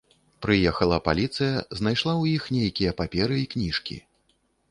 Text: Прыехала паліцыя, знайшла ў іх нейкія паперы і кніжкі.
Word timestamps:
Прыехала 0.43 0.97
паліцыя, 1.07 1.59
знайшла 1.81 2.13
ў 2.21 2.39
іх 2.39 2.43
нейкія 2.57 2.95
паперы 3.01 3.37
і 3.43 3.47
кніжкі. 3.55 4.01